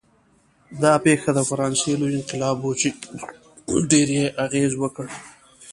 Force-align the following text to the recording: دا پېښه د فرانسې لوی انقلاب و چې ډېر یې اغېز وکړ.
دا 0.81 0.93
پېښه 1.05 1.29
د 1.33 1.39
فرانسې 1.49 1.91
لوی 1.99 2.13
انقلاب 2.17 2.57
و 2.63 2.71
چې 2.81 2.89
ډېر 3.91 4.07
یې 4.17 4.25
اغېز 4.45 4.71
وکړ. 4.77 5.05